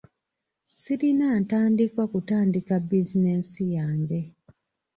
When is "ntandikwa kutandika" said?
1.43-2.73